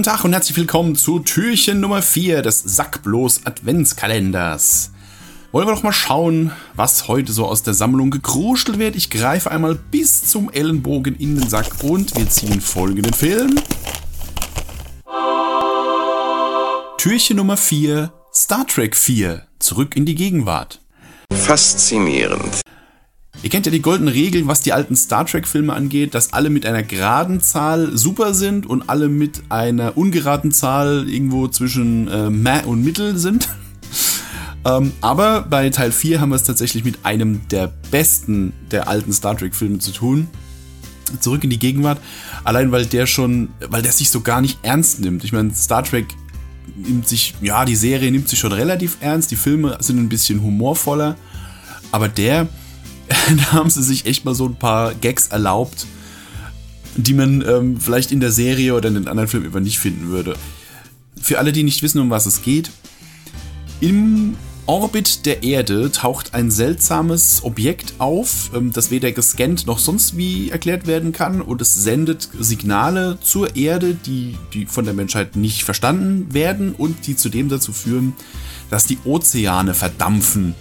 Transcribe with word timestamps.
Guten 0.00 0.12
Tag 0.12 0.24
und 0.24 0.32
herzlich 0.32 0.56
willkommen 0.56 0.96
zu 0.96 1.18
Türchen 1.18 1.80
Nummer 1.80 2.00
4 2.00 2.40
des 2.40 2.62
Sackblos 2.62 3.44
Adventskalenders. 3.44 4.92
Wollen 5.52 5.68
wir 5.68 5.74
doch 5.74 5.82
mal 5.82 5.92
schauen, 5.92 6.52
was 6.74 7.06
heute 7.06 7.34
so 7.34 7.44
aus 7.44 7.64
der 7.64 7.74
Sammlung 7.74 8.10
gekruschelt 8.10 8.78
wird. 8.78 8.96
Ich 8.96 9.10
greife 9.10 9.50
einmal 9.50 9.74
bis 9.74 10.24
zum 10.24 10.50
Ellenbogen 10.50 11.16
in 11.16 11.38
den 11.38 11.50
Sack 11.50 11.84
und 11.84 12.16
wir 12.16 12.26
ziehen 12.30 12.62
folgenden 12.62 13.12
Film. 13.12 13.60
Türchen 16.96 17.36
Nummer 17.36 17.58
4, 17.58 18.10
Star 18.32 18.66
Trek 18.66 18.96
4, 18.96 19.42
zurück 19.58 19.96
in 19.96 20.06
die 20.06 20.14
Gegenwart. 20.14 20.80
Faszinierend. 21.30 22.62
Ihr 23.42 23.48
kennt 23.48 23.64
ja 23.64 23.72
die 23.72 23.80
goldene 23.80 24.12
Regel, 24.12 24.46
was 24.46 24.60
die 24.60 24.74
alten 24.74 24.94
Star 24.94 25.24
Trek-Filme 25.24 25.72
angeht, 25.72 26.14
dass 26.14 26.34
alle 26.34 26.50
mit 26.50 26.66
einer 26.66 26.82
geraden 26.82 27.40
Zahl 27.40 27.96
super 27.96 28.34
sind 28.34 28.66
und 28.66 28.90
alle 28.90 29.08
mit 29.08 29.42
einer 29.48 29.96
ungeraden 29.96 30.52
Zahl 30.52 31.08
irgendwo 31.08 31.48
zwischen 31.48 32.06
äh, 32.08 32.28
Mä 32.28 32.66
und 32.66 32.84
Mittel 32.84 33.16
sind. 33.16 33.48
ähm, 34.66 34.92
aber 35.00 35.42
bei 35.42 35.70
Teil 35.70 35.90
4 35.90 36.20
haben 36.20 36.28
wir 36.28 36.36
es 36.36 36.42
tatsächlich 36.42 36.84
mit 36.84 36.98
einem 37.06 37.40
der 37.48 37.72
besten 37.90 38.52
der 38.70 38.88
alten 38.88 39.12
Star 39.12 39.38
Trek-Filme 39.38 39.78
zu 39.78 39.92
tun. 39.92 40.28
Zurück 41.20 41.42
in 41.42 41.50
die 41.50 41.58
Gegenwart. 41.58 41.98
Allein 42.44 42.72
weil 42.72 42.84
der 42.84 43.06
schon, 43.06 43.48
weil 43.68 43.80
der 43.80 43.92
sich 43.92 44.10
so 44.10 44.20
gar 44.20 44.42
nicht 44.42 44.58
ernst 44.62 45.00
nimmt. 45.00 45.24
Ich 45.24 45.32
meine, 45.32 45.54
Star 45.54 45.82
Trek 45.82 46.08
nimmt 46.76 47.08
sich, 47.08 47.34
ja, 47.40 47.64
die 47.64 47.74
Serie 47.74 48.12
nimmt 48.12 48.28
sich 48.28 48.38
schon 48.38 48.52
relativ 48.52 48.98
ernst, 49.00 49.30
die 49.30 49.36
Filme 49.36 49.78
sind 49.80 49.98
ein 49.98 50.10
bisschen 50.10 50.42
humorvoller. 50.42 51.16
Aber 51.90 52.08
der, 52.08 52.46
da 53.36 53.52
haben 53.52 53.70
sie 53.70 53.82
sich 53.82 54.06
echt 54.06 54.24
mal 54.24 54.34
so 54.34 54.46
ein 54.46 54.56
paar 54.56 54.94
Gags 54.94 55.28
erlaubt, 55.28 55.86
die 56.96 57.14
man 57.14 57.44
ähm, 57.46 57.80
vielleicht 57.80 58.12
in 58.12 58.20
der 58.20 58.30
Serie 58.30 58.74
oder 58.74 58.88
in 58.88 58.94
den 58.94 59.08
anderen 59.08 59.28
Filmen 59.28 59.46
über 59.46 59.60
nicht 59.60 59.78
finden 59.78 60.08
würde. 60.08 60.36
Für 61.20 61.38
alle, 61.38 61.52
die 61.52 61.62
nicht 61.64 61.82
wissen, 61.82 62.00
um 62.00 62.10
was 62.10 62.26
es 62.26 62.42
geht, 62.42 62.70
im 63.80 64.36
Orbit 64.66 65.26
der 65.26 65.42
Erde 65.42 65.90
taucht 65.90 66.34
ein 66.34 66.50
seltsames 66.50 67.42
Objekt 67.42 67.94
auf, 67.98 68.50
ähm, 68.54 68.72
das 68.72 68.92
weder 68.92 69.10
gescannt 69.10 69.66
noch 69.66 69.78
sonst 69.80 70.16
wie 70.16 70.50
erklärt 70.50 70.86
werden 70.86 71.12
kann 71.12 71.40
und 71.40 71.60
es 71.60 71.74
sendet 71.74 72.28
Signale 72.38 73.18
zur 73.20 73.56
Erde, 73.56 73.94
die, 73.94 74.36
die 74.52 74.66
von 74.66 74.84
der 74.84 74.94
Menschheit 74.94 75.34
nicht 75.34 75.64
verstanden 75.64 76.32
werden 76.32 76.74
und 76.76 77.06
die 77.08 77.16
zudem 77.16 77.48
dazu 77.48 77.72
führen, 77.72 78.12
dass 78.70 78.86
die 78.86 78.98
Ozeane 79.04 79.74
verdampfen 79.74 80.54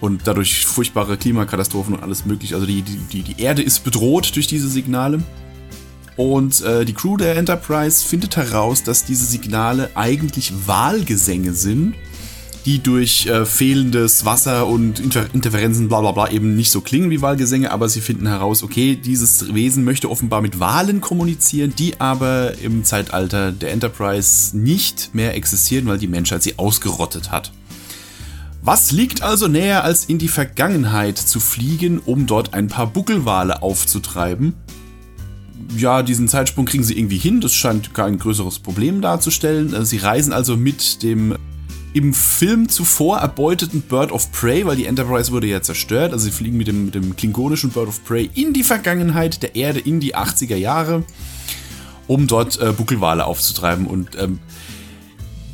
und 0.00 0.22
dadurch 0.24 0.66
furchtbare 0.66 1.16
Klimakatastrophen 1.16 1.94
und 1.94 2.02
alles 2.02 2.26
mögliche. 2.26 2.54
Also 2.54 2.66
die, 2.66 2.82
die, 2.82 3.22
die 3.22 3.40
Erde 3.40 3.62
ist 3.62 3.84
bedroht 3.84 4.34
durch 4.34 4.46
diese 4.46 4.68
Signale. 4.68 5.22
Und 6.16 6.62
äh, 6.62 6.84
die 6.84 6.94
Crew 6.94 7.16
der 7.16 7.36
Enterprise 7.36 8.06
findet 8.06 8.36
heraus, 8.36 8.82
dass 8.82 9.04
diese 9.04 9.26
Signale 9.26 9.90
eigentlich 9.94 10.52
Wahlgesänge 10.66 11.52
sind, 11.52 11.94
die 12.64 12.82
durch 12.82 13.26
äh, 13.26 13.44
fehlendes 13.44 14.24
Wasser 14.24 14.66
und 14.66 14.98
Inter 14.98 15.26
Interferenzen 15.34 15.88
bla 15.88 16.00
bla 16.00 16.12
bla 16.12 16.30
eben 16.30 16.56
nicht 16.56 16.72
so 16.72 16.80
klingen 16.80 17.10
wie 17.10 17.20
Wahlgesänge, 17.20 17.70
aber 17.70 17.88
sie 17.88 18.00
finden 18.00 18.26
heraus, 18.26 18.62
okay, 18.62 18.96
dieses 18.96 19.54
Wesen 19.54 19.84
möchte 19.84 20.10
offenbar 20.10 20.40
mit 20.40 20.58
Wahlen 20.58 21.00
kommunizieren, 21.00 21.74
die 21.78 22.00
aber 22.00 22.58
im 22.58 22.82
Zeitalter 22.82 23.52
der 23.52 23.72
Enterprise 23.72 24.56
nicht 24.56 25.14
mehr 25.14 25.36
existieren, 25.36 25.86
weil 25.86 25.98
die 25.98 26.08
Menschheit 26.08 26.42
sie 26.42 26.58
ausgerottet 26.58 27.30
hat. 27.30 27.52
Was 28.66 28.90
liegt 28.90 29.22
also 29.22 29.46
näher, 29.46 29.84
als 29.84 30.06
in 30.06 30.18
die 30.18 30.26
Vergangenheit 30.26 31.18
zu 31.18 31.38
fliegen, 31.38 32.00
um 32.00 32.26
dort 32.26 32.52
ein 32.52 32.66
paar 32.66 32.88
Buckelwale 32.88 33.62
aufzutreiben? 33.62 34.54
Ja, 35.76 36.02
diesen 36.02 36.26
Zeitsprung 36.26 36.64
kriegen 36.64 36.82
sie 36.82 36.98
irgendwie 36.98 37.16
hin, 37.16 37.40
das 37.40 37.54
scheint 37.54 37.94
kein 37.94 38.18
größeres 38.18 38.58
Problem 38.58 39.00
darzustellen. 39.00 39.72
Äh, 39.72 39.84
sie 39.84 39.98
reisen 39.98 40.32
also 40.32 40.56
mit 40.56 41.04
dem 41.04 41.36
im 41.92 42.12
Film 42.12 42.68
zuvor 42.68 43.18
erbeuteten 43.18 43.82
Bird 43.82 44.10
of 44.10 44.32
Prey, 44.32 44.66
weil 44.66 44.74
die 44.74 44.86
Enterprise 44.86 45.30
wurde 45.30 45.46
ja 45.46 45.62
zerstört. 45.62 46.12
Also 46.12 46.24
sie 46.24 46.32
fliegen 46.32 46.56
mit 46.56 46.66
dem, 46.66 46.86
mit 46.86 46.96
dem 46.96 47.14
klingonischen 47.14 47.70
Bird 47.70 47.86
of 47.86 48.04
Prey 48.04 48.28
in 48.34 48.52
die 48.52 48.64
Vergangenheit 48.64 49.44
der 49.44 49.54
Erde, 49.54 49.78
in 49.78 50.00
die 50.00 50.16
80er 50.16 50.56
Jahre, 50.56 51.04
um 52.08 52.26
dort 52.26 52.60
äh, 52.60 52.72
Buckelwale 52.72 53.26
aufzutreiben. 53.26 53.86
Und 53.86 54.18
ähm, 54.18 54.40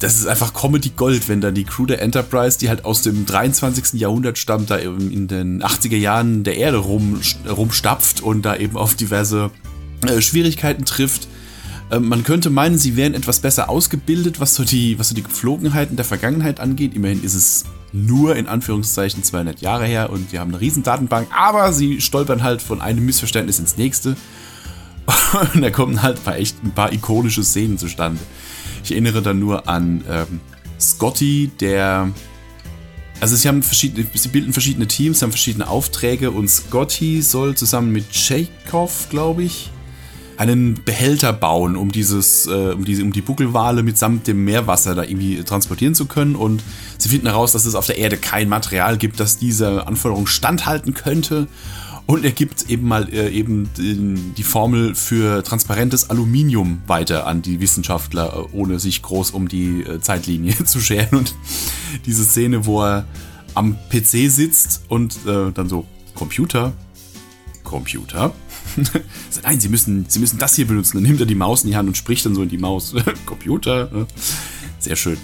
das 0.02 0.18
ist 0.18 0.26
einfach 0.26 0.52
Comedy 0.52 0.90
Gold, 0.96 1.28
wenn 1.28 1.40
dann 1.40 1.54
die 1.54 1.62
Crew 1.62 1.86
der 1.86 2.02
Enterprise, 2.02 2.58
die 2.58 2.68
halt 2.68 2.84
aus 2.84 3.02
dem 3.02 3.24
23. 3.24 4.00
Jahrhundert 4.00 4.36
stammt, 4.36 4.68
da 4.70 4.80
eben 4.80 5.12
in 5.12 5.28
den 5.28 5.62
80er 5.62 5.96
Jahren 5.96 6.42
der 6.42 6.56
Erde 6.56 6.78
rum, 6.78 7.20
rumstapft 7.48 8.20
und 8.20 8.42
da 8.42 8.56
eben 8.56 8.76
auf 8.76 8.96
diverse 8.96 9.50
äh, 10.04 10.20
Schwierigkeiten 10.20 10.84
trifft. 10.84 11.28
Äh, 11.90 12.00
man 12.00 12.24
könnte 12.24 12.50
meinen, 12.50 12.78
sie 12.78 12.96
wären 12.96 13.14
etwas 13.14 13.38
besser 13.38 13.70
ausgebildet, 13.70 14.40
was 14.40 14.56
so, 14.56 14.64
die, 14.64 14.98
was 14.98 15.10
so 15.10 15.14
die 15.14 15.22
Geflogenheiten 15.22 15.94
der 15.94 16.04
Vergangenheit 16.04 16.58
angeht. 16.58 16.94
Immerhin 16.94 17.22
ist 17.22 17.34
es 17.34 17.64
nur 17.92 18.34
in 18.34 18.48
Anführungszeichen 18.48 19.22
200 19.22 19.60
Jahre 19.60 19.86
her 19.86 20.10
und 20.10 20.32
wir 20.32 20.40
haben 20.40 20.50
eine 20.50 20.60
riesen 20.60 20.82
Datenbank, 20.82 21.28
aber 21.32 21.72
sie 21.72 22.00
stolpern 22.00 22.42
halt 22.42 22.60
von 22.60 22.80
einem 22.80 23.06
Missverständnis 23.06 23.60
ins 23.60 23.76
nächste. 23.76 24.16
Und 25.54 25.62
da 25.62 25.70
kommen 25.70 26.00
halt 26.00 26.24
echt 26.28 26.62
ein 26.62 26.70
paar 26.70 26.92
ikonische 26.92 27.42
Szenen 27.42 27.76
zustande. 27.76 28.20
Ich 28.84 28.92
erinnere 28.92 29.22
dann 29.22 29.38
nur 29.38 29.68
an 29.68 30.04
ähm, 30.08 30.40
Scotty, 30.80 31.50
der. 31.60 32.10
Also 33.20 33.36
sie 33.36 33.46
haben 33.46 33.62
verschiedene, 33.62 34.04
sie 34.12 34.28
bilden 34.28 34.52
verschiedene 34.52 34.88
Teams, 34.88 35.22
haben 35.22 35.30
verschiedene 35.30 35.68
Aufträge 35.68 36.32
und 36.32 36.48
Scotty 36.48 37.22
soll 37.22 37.56
zusammen 37.56 37.92
mit 37.92 38.10
Chekhov, 38.10 39.08
glaube 39.10 39.44
ich, 39.44 39.70
einen 40.38 40.82
Behälter 40.82 41.32
bauen, 41.32 41.76
um 41.76 41.92
dieses, 41.92 42.48
äh, 42.48 42.72
um 42.74 42.84
diese, 42.84 43.04
um 43.04 43.12
die 43.12 43.20
Buckelwale 43.20 43.84
mitsamt 43.84 44.26
dem 44.26 44.44
Meerwasser 44.44 44.96
da 44.96 45.04
irgendwie 45.04 45.44
transportieren 45.44 45.94
zu 45.94 46.06
können. 46.06 46.34
Und 46.34 46.64
sie 46.98 47.08
finden 47.08 47.28
heraus, 47.28 47.52
dass 47.52 47.64
es 47.64 47.76
auf 47.76 47.86
der 47.86 47.98
Erde 47.98 48.16
kein 48.16 48.48
Material 48.48 48.98
gibt, 48.98 49.20
das 49.20 49.38
dieser 49.38 49.86
Anforderung 49.86 50.26
standhalten 50.26 50.94
könnte. 50.94 51.46
Und 52.12 52.26
er 52.26 52.32
gibt 52.32 52.68
eben 52.68 52.86
mal 52.86 53.08
äh, 53.08 53.30
eben 53.30 53.70
die 53.74 54.42
Formel 54.42 54.94
für 54.94 55.42
transparentes 55.42 56.10
Aluminium 56.10 56.82
weiter 56.86 57.26
an 57.26 57.40
die 57.40 57.58
Wissenschaftler, 57.58 58.36
äh, 58.36 58.54
ohne 58.54 58.78
sich 58.78 59.00
groß 59.00 59.30
um 59.30 59.48
die 59.48 59.80
äh, 59.80 59.98
Zeitlinie 59.98 60.54
zu 60.66 60.78
scheren. 60.80 61.20
Und 61.20 61.34
diese 62.04 62.22
Szene, 62.24 62.66
wo 62.66 62.82
er 62.82 63.06
am 63.54 63.78
PC 63.88 64.30
sitzt 64.30 64.82
und 64.88 65.20
äh, 65.26 65.52
dann 65.54 65.70
so, 65.70 65.86
Computer, 66.14 66.74
Computer. 67.64 68.34
Nein, 69.42 69.58
Sie 69.58 69.70
müssen, 69.70 70.04
Sie 70.06 70.18
müssen 70.18 70.38
das 70.38 70.54
hier 70.54 70.66
benutzen. 70.66 70.98
Dann 70.98 71.04
nimmt 71.04 71.20
er 71.20 71.26
die 71.26 71.34
Maus 71.34 71.64
in 71.64 71.70
die 71.70 71.76
Hand 71.76 71.88
und 71.88 71.96
spricht 71.96 72.26
dann 72.26 72.34
so 72.34 72.42
in 72.42 72.50
die 72.50 72.58
Maus. 72.58 72.94
Computer. 73.24 74.06
Sehr 74.78 74.96
schön. 74.96 75.16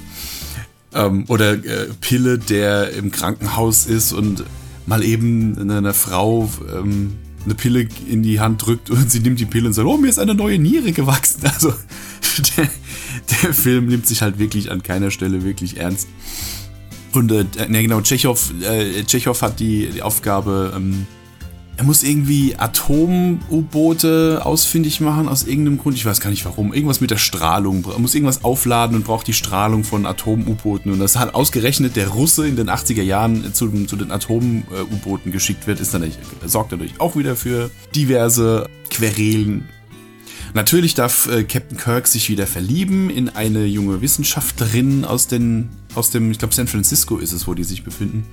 Ähm, 0.95 1.27
oder 1.29 1.53
äh, 1.53 1.89
Pille, 2.01 2.39
der 2.39 2.95
im 2.95 3.11
Krankenhaus 3.11 3.85
ist 3.85 4.15
und 4.15 4.45
mal 4.89 5.05
eben 5.05 5.71
einer 5.71 5.93
Frau 5.95 6.51
ähm, 6.75 7.13
eine 7.45 7.55
Pille 7.55 7.89
in 8.09 8.23
die 8.23 8.41
Hand 8.41 8.67
drückt 8.67 8.91
und 8.91 9.11
sie 9.11 9.21
nimmt 9.21 9.39
die 9.39 9.47
Pille 9.47 9.67
und 9.67 9.75
sagt, 9.75 9.87
oh, 9.87 9.97
mir 9.99 10.09
ist 10.09 10.19
eine 10.19 10.35
neue 10.35 10.59
Niere 10.59 10.93
gewachsen. 10.93 11.43
Also 11.55 11.73
der, 12.57 12.69
der 13.43 13.55
Film 13.55 13.87
nimmt 13.87 14.07
sich 14.07 14.23
halt 14.23 14.39
wirklich 14.39 14.71
an 14.71 14.83
keiner 14.83 15.11
Stelle 15.11 15.45
wirklich 15.45 15.77
ernst. 15.77 16.09
Und 17.13 17.33
äh, 17.33 17.45
ne, 17.69 17.83
genau, 17.83 18.01
Tschechow, 18.01 18.53
äh, 18.63 19.03
Tschechow 19.05 19.41
hat 19.43 19.61
die, 19.61 19.89
die 19.93 20.03
Aufgabe, 20.03 20.73
ähm, 20.77 21.07
er 21.79 21.85
muss 21.85 22.03
irgendwie 22.03 22.57
Atom-U-Boote 22.57 24.41
ausfindig 24.45 25.01
machen 25.01 25.29
aus 25.29 25.45
irgendeinem 25.45 25.79
Grund. 25.79 25.97
Ich 25.97 26.05
weiß 26.05 26.19
gar 26.19 26.31
nicht 26.31 26.45
warum. 26.45 26.75
Irgendwas 26.75 27.01
mit 27.01 27.13
der 27.13 27.19
Strahlung. 27.19 27.87
Er 27.89 28.01
muss 28.01 28.17
irgendwas 28.17 28.43
aufladen 28.43 28.97
und 28.97 29.05
braucht 29.05 29.29
die 29.29 29.33
Strahlung 29.33 29.85
von 29.85 30.05
Atom-U-Booten. 30.05 30.91
Und 30.91 30.99
das 30.99 31.17
hat 31.17 31.37
ausgerechnet 31.37 31.95
der 31.95 32.09
Russe 32.09 32.49
in 32.49 32.57
den 32.57 32.69
80er 32.69 33.03
Jahren 33.03 33.55
zu, 33.55 33.71
zu 33.87 33.95
den 33.95 34.11
Atom-U-Booten 34.11 35.31
geschickt 35.31 35.69
wird, 35.69 35.79
ist 35.79 35.95
dann 35.95 36.05
sorgt 36.45 36.73
natürlich 36.73 37.01
auch 37.01 37.15
wieder 37.15 37.37
für 37.37 37.71
diverse 37.95 38.69
Querelen. 38.91 39.69
Natürlich 40.55 40.95
darf 40.95 41.29
äh, 41.29 41.45
Captain 41.45 41.79
Kirk 41.79 42.09
sich 42.09 42.29
wieder 42.29 42.49
verlieben 42.49 43.09
in 43.09 43.29
eine 43.29 43.67
junge 43.67 44.01
Wissenschaftlerin 44.01 45.05
aus, 45.05 45.29
den, 45.29 45.69
aus 45.95 46.11
dem, 46.11 46.33
ich 46.33 46.41
glaube, 46.41 46.55
San 46.55 46.67
Francisco 46.67 47.19
ist 47.19 47.31
es, 47.31 47.47
wo 47.47 47.55
die 47.55 47.63
sich 47.63 47.85
befinden. 47.85 48.27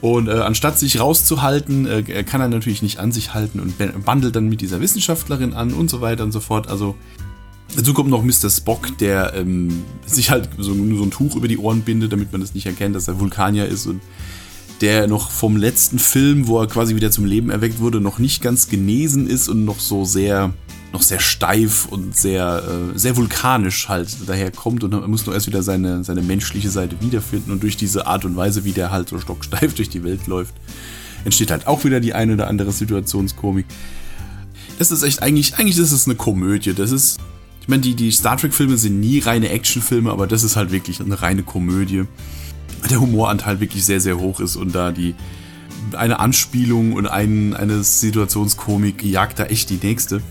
Und 0.00 0.28
äh, 0.28 0.32
anstatt 0.32 0.78
sich 0.78 1.00
rauszuhalten, 1.00 1.86
äh, 1.86 2.22
kann 2.24 2.40
er 2.40 2.48
natürlich 2.48 2.82
nicht 2.82 2.98
an 2.98 3.12
sich 3.12 3.34
halten 3.34 3.60
und 3.60 4.04
bandelt 4.04 4.36
dann 4.36 4.48
mit 4.48 4.60
dieser 4.60 4.80
Wissenschaftlerin 4.80 5.54
an 5.54 5.72
und 5.72 5.88
so 5.88 6.00
weiter 6.00 6.24
und 6.24 6.32
so 6.32 6.40
fort. 6.40 6.68
Also 6.68 6.96
dazu 7.74 7.94
kommt 7.94 8.10
noch 8.10 8.22
Mr. 8.22 8.50
Spock, 8.50 8.98
der 8.98 9.34
ähm, 9.34 9.84
sich 10.04 10.30
halt 10.30 10.50
so, 10.58 10.74
so 10.74 11.02
ein 11.02 11.10
Tuch 11.10 11.34
über 11.34 11.48
die 11.48 11.58
Ohren 11.58 11.80
bindet, 11.80 12.12
damit 12.12 12.30
man 12.32 12.40
das 12.40 12.54
nicht 12.54 12.66
erkennt, 12.66 12.94
dass 12.94 13.08
er 13.08 13.18
Vulkanier 13.18 13.66
ist 13.66 13.86
und 13.86 14.00
der 14.82 15.06
noch 15.06 15.30
vom 15.30 15.56
letzten 15.56 15.98
Film, 15.98 16.46
wo 16.46 16.60
er 16.60 16.66
quasi 16.66 16.94
wieder 16.94 17.10
zum 17.10 17.24
Leben 17.24 17.48
erweckt 17.48 17.80
wurde, 17.80 18.00
noch 18.00 18.18
nicht 18.18 18.42
ganz 18.42 18.68
genesen 18.68 19.26
ist 19.26 19.48
und 19.48 19.64
noch 19.64 19.80
so 19.80 20.04
sehr 20.04 20.52
noch 20.96 21.02
sehr 21.02 21.20
steif 21.20 21.84
und 21.84 22.16
sehr, 22.16 22.62
äh, 22.94 22.98
sehr 22.98 23.18
vulkanisch 23.18 23.90
halt 23.90 24.08
daherkommt 24.26 24.82
und 24.82 24.94
er 24.94 25.06
muss 25.06 25.26
nur 25.26 25.34
erst 25.34 25.46
wieder 25.46 25.62
seine, 25.62 26.02
seine 26.04 26.22
menschliche 26.22 26.70
Seite 26.70 26.96
wiederfinden 27.02 27.52
und 27.52 27.62
durch 27.62 27.76
diese 27.76 28.06
Art 28.06 28.24
und 28.24 28.34
Weise, 28.34 28.64
wie 28.64 28.72
der 28.72 28.90
halt 28.90 29.10
so 29.10 29.18
stocksteif 29.18 29.74
durch 29.76 29.90
die 29.90 30.04
Welt 30.04 30.26
läuft, 30.26 30.54
entsteht 31.26 31.50
halt 31.50 31.66
auch 31.66 31.84
wieder 31.84 32.00
die 32.00 32.14
eine 32.14 32.32
oder 32.32 32.48
andere 32.48 32.72
Situationskomik. 32.72 33.66
Das 34.78 34.90
ist 34.90 35.02
echt 35.02 35.22
eigentlich, 35.22 35.56
eigentlich 35.58 35.76
ist 35.76 35.92
es 35.92 36.06
eine 36.06 36.14
Komödie. 36.14 36.72
Das 36.72 36.92
ist, 36.92 37.18
Ich 37.60 37.68
meine, 37.68 37.82
die, 37.82 37.94
die 37.94 38.10
Star 38.10 38.38
Trek-Filme 38.38 38.78
sind 38.78 38.98
nie 38.98 39.18
reine 39.18 39.50
Actionfilme, 39.50 40.10
aber 40.10 40.26
das 40.26 40.44
ist 40.44 40.56
halt 40.56 40.72
wirklich 40.72 41.00
eine 41.00 41.20
reine 41.20 41.42
Komödie. 41.42 42.04
Der 42.88 43.00
Humoranteil 43.00 43.60
wirklich 43.60 43.84
sehr, 43.84 44.00
sehr 44.00 44.18
hoch 44.18 44.40
ist 44.40 44.56
und 44.56 44.74
da 44.74 44.92
die 44.92 45.14
eine 45.92 46.20
Anspielung 46.20 46.94
und 46.94 47.06
ein, 47.06 47.54
eine 47.54 47.82
Situationskomik 47.82 49.02
jagt 49.04 49.38
da 49.38 49.44
echt 49.44 49.68
die 49.68 49.78
nächste. 49.82 50.22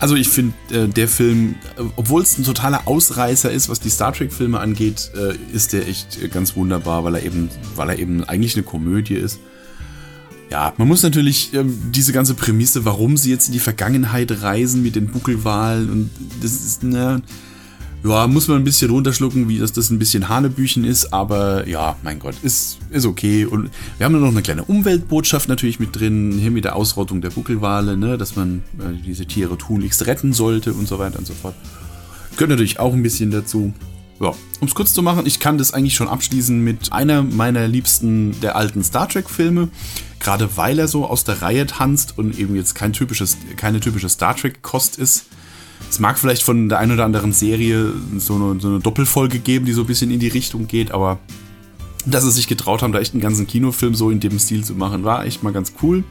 Also 0.00 0.14
ich 0.14 0.28
finde, 0.28 0.54
äh, 0.70 0.88
der 0.88 1.08
Film, 1.08 1.56
äh, 1.76 1.82
obwohl 1.96 2.22
es 2.22 2.38
ein 2.38 2.44
totaler 2.44 2.86
Ausreißer 2.86 3.50
ist, 3.50 3.68
was 3.68 3.80
die 3.80 3.90
Star 3.90 4.12
Trek-Filme 4.12 4.60
angeht, 4.60 5.10
äh, 5.16 5.34
ist 5.54 5.72
der 5.72 5.88
echt 5.88 6.22
äh, 6.22 6.28
ganz 6.28 6.54
wunderbar, 6.54 7.02
weil 7.04 7.16
er 7.16 7.24
eben, 7.24 7.50
weil 7.74 7.90
er 7.90 7.98
eben 7.98 8.22
eigentlich 8.24 8.54
eine 8.54 8.62
Komödie 8.62 9.14
ist. 9.14 9.40
Ja, 10.50 10.72
man 10.78 10.88
muss 10.88 11.02
natürlich 11.02 11.52
ähm, 11.52 11.90
diese 11.90 12.12
ganze 12.12 12.34
Prämisse, 12.34 12.84
warum 12.84 13.16
sie 13.16 13.30
jetzt 13.30 13.48
in 13.48 13.52
die 13.52 13.58
Vergangenheit 13.58 14.30
reisen 14.42 14.82
mit 14.82 14.96
den 14.96 15.08
Buckelwahlen 15.08 15.90
und 15.90 16.10
das 16.40 16.52
ist, 16.52 16.84
ne, 16.84 17.20
ja, 18.04 18.26
muss 18.26 18.46
man 18.48 18.58
ein 18.58 18.64
bisschen 18.64 18.90
runterschlucken, 18.90 19.48
wie 19.48 19.58
das, 19.58 19.72
das 19.72 19.90
ein 19.90 19.98
bisschen 19.98 20.28
Hanebüchen 20.28 20.84
ist, 20.84 21.12
aber 21.12 21.66
ja, 21.66 21.96
mein 22.02 22.18
Gott, 22.18 22.36
ist, 22.42 22.78
ist 22.90 23.06
okay. 23.06 23.44
Und 23.44 23.70
wir 23.96 24.04
haben 24.04 24.18
noch 24.20 24.28
eine 24.28 24.42
kleine 24.42 24.64
Umweltbotschaft 24.64 25.48
natürlich 25.48 25.80
mit 25.80 25.98
drin, 25.98 26.38
hier 26.38 26.50
mit 26.50 26.64
der 26.64 26.76
Ausrottung 26.76 27.20
der 27.20 27.30
Buckelwale, 27.30 27.96
ne, 27.96 28.16
dass 28.16 28.36
man 28.36 28.62
äh, 28.78 28.94
diese 29.04 29.26
Tiere 29.26 29.58
tunlichst 29.58 30.06
retten 30.06 30.32
sollte 30.32 30.72
und 30.72 30.86
so 30.86 30.98
weiter 30.98 31.18
und 31.18 31.26
so 31.26 31.34
fort. 31.34 31.54
Gehört 32.32 32.50
natürlich 32.50 32.78
auch 32.78 32.92
ein 32.92 33.02
bisschen 33.02 33.32
dazu. 33.32 33.72
Ja, 34.20 34.34
um 34.60 34.66
es 34.66 34.74
kurz 34.74 34.94
zu 34.94 35.02
machen, 35.02 35.26
ich 35.26 35.38
kann 35.38 35.58
das 35.58 35.72
eigentlich 35.72 35.94
schon 35.94 36.08
abschließen 36.08 36.62
mit 36.62 36.92
einer 36.92 37.22
meiner 37.22 37.68
liebsten 37.68 38.40
der 38.40 38.56
alten 38.56 38.82
Star 38.82 39.08
Trek-Filme. 39.08 39.68
Gerade 40.20 40.56
weil 40.56 40.78
er 40.78 40.88
so 40.88 41.06
aus 41.06 41.22
der 41.24 41.42
Reihe 41.42 41.66
tanzt 41.66 42.18
und 42.18 42.38
eben 42.38 42.56
jetzt 42.56 42.74
kein 42.74 42.92
typisches, 42.92 43.36
keine 43.56 43.78
typische 43.78 44.08
Star 44.08 44.36
Trek-Kost 44.36 44.98
ist. 44.98 45.26
Es 45.90 46.00
mag 46.00 46.18
vielleicht 46.18 46.42
von 46.42 46.68
der 46.68 46.78
einen 46.78 46.92
oder 46.92 47.04
anderen 47.04 47.32
Serie 47.32 47.92
so 48.18 48.34
eine, 48.34 48.60
so 48.60 48.68
eine 48.68 48.80
Doppelfolge 48.80 49.38
geben, 49.38 49.64
die 49.64 49.72
so 49.72 49.82
ein 49.82 49.86
bisschen 49.86 50.10
in 50.10 50.20
die 50.20 50.28
Richtung 50.28 50.66
geht, 50.66 50.90
aber 50.90 51.18
dass 52.06 52.24
sie 52.24 52.30
sich 52.30 52.46
getraut 52.46 52.82
haben, 52.82 52.92
da 52.92 53.00
echt 53.00 53.14
einen 53.14 53.22
ganzen 53.22 53.46
Kinofilm 53.46 53.94
so 53.94 54.10
in 54.10 54.20
dem 54.20 54.38
Stil 54.38 54.64
zu 54.64 54.74
machen, 54.74 55.04
war 55.04 55.24
echt 55.24 55.42
mal 55.42 55.52
ganz 55.52 55.72
cool. 55.82 56.04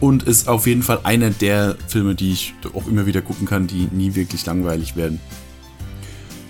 Und 0.00 0.22
ist 0.22 0.48
auf 0.48 0.66
jeden 0.66 0.84
Fall 0.84 1.00
einer 1.02 1.30
der 1.30 1.76
Filme, 1.88 2.14
die 2.14 2.32
ich 2.32 2.54
auch 2.72 2.86
immer 2.86 3.06
wieder 3.06 3.20
gucken 3.20 3.46
kann, 3.46 3.66
die 3.66 3.88
nie 3.90 4.14
wirklich 4.14 4.46
langweilig 4.46 4.94
werden. 4.94 5.18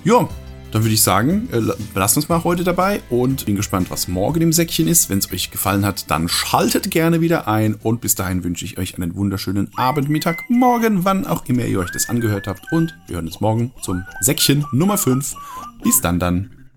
Ja, 0.05 0.29
dann 0.73 0.83
würde 0.83 0.95
ich 0.95 1.03
sagen, 1.03 1.49
äh, 1.53 1.61
lasst 1.95 2.17
uns 2.17 2.29
mal 2.29 2.45
heute 2.45 2.65
dabei 2.65 3.01
und 3.11 3.47
bin 3.47 3.57
gespannt, 3.57 3.91
was 3.91 4.09
morgen 4.09 4.41
im 4.43 4.53
Säckchen 4.53 4.89
ist. 4.89 5.09
Wenn 5.09 5.19
es 5.19 5.33
euch 5.33 5.51
gefallen 5.51 5.85
hat, 5.85 6.11
dann 6.11 6.29
schaltet 6.29 6.91
gerne 6.91 7.21
wieder 7.21 7.49
ein 7.49 7.75
und 7.75 8.01
bis 8.01 8.15
dahin 8.15 8.45
wünsche 8.45 8.65
ich 8.65 8.79
euch 8.79 8.97
einen 8.97 9.15
wunderschönen 9.15 9.71
Abend, 9.77 10.09
Mittag, 10.09 10.45
Morgen, 10.49 11.05
wann 11.05 11.27
auch 11.27 11.47
immer 11.47 11.65
ihr 11.65 11.81
euch 11.81 11.91
das 11.91 12.09
angehört 12.09 12.47
habt 12.47 12.71
und 12.73 12.97
wir 13.07 13.17
hören 13.17 13.27
uns 13.27 13.41
morgen 13.41 13.73
zum 13.83 14.05
Säckchen 14.21 14.65
Nummer 14.73 14.99
5. 14.99 15.35
Bis 15.83 16.01
dann 16.01 16.19
dann. 16.19 16.68